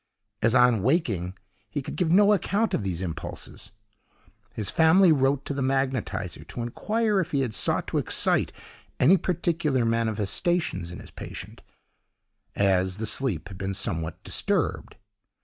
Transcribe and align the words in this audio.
As, 0.41 0.55
on 0.55 0.81
waking, 0.81 1.37
he 1.69 1.83
could 1.83 1.95
give 1.95 2.11
no 2.11 2.33
account 2.33 2.73
of 2.73 2.81
these 2.81 3.03
impulses, 3.03 3.71
his 4.51 4.71
family 4.71 5.11
wrote 5.11 5.45
to 5.45 5.53
the 5.53 5.61
magnetiser 5.61 6.43
to 6.43 6.63
inquire 6.63 7.19
if 7.19 7.33
he 7.33 7.41
had 7.41 7.53
sought 7.53 7.85
to 7.89 7.99
excite 7.99 8.51
any 8.99 9.15
particular 9.15 9.85
manifestations 9.85 10.89
in 10.89 10.99
his 10.99 11.11
patient, 11.11 11.61
as 12.55 12.97
the 12.97 13.05
sleep 13.05 13.49
had 13.49 13.59
been 13.59 13.75
somewhat 13.75 14.23
disturbed. 14.23 14.95